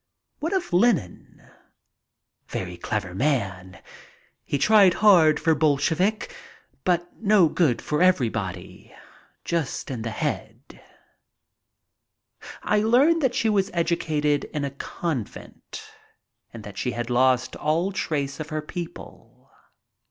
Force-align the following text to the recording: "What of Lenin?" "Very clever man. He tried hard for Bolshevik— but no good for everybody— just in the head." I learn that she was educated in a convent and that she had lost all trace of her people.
"What 0.39 0.51
of 0.53 0.73
Lenin?" 0.73 1.47
"Very 2.47 2.75
clever 2.75 3.13
man. 3.13 3.83
He 4.43 4.57
tried 4.57 4.95
hard 4.95 5.39
for 5.39 5.53
Bolshevik— 5.53 6.33
but 6.83 7.07
no 7.21 7.47
good 7.47 7.83
for 7.83 8.01
everybody— 8.01 8.95
just 9.45 9.91
in 9.91 10.01
the 10.01 10.09
head." 10.09 10.81
I 12.63 12.79
learn 12.79 13.19
that 13.19 13.35
she 13.35 13.47
was 13.47 13.69
educated 13.75 14.45
in 14.45 14.65
a 14.65 14.71
convent 14.71 15.83
and 16.51 16.63
that 16.63 16.79
she 16.79 16.93
had 16.93 17.11
lost 17.11 17.55
all 17.57 17.91
trace 17.91 18.39
of 18.39 18.49
her 18.49 18.63
people. 18.63 19.51